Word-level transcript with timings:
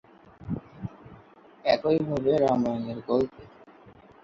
একইভাবে, 1.65 2.31
রামায়ণের 2.37 2.99
গল্পে। 3.07 3.43